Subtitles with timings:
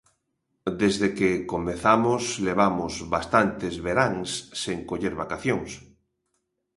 [0.81, 4.29] Desde que comezamos levamos bastantes veráns
[4.63, 5.71] sen coller vacacións.